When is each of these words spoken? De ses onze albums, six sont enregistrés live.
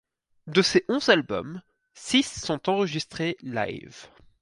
De 0.47 0.63
ses 0.63 0.83
onze 0.89 1.09
albums, 1.11 1.61
six 1.93 2.23
sont 2.23 2.67
enregistrés 2.69 3.37
live. 3.43 4.07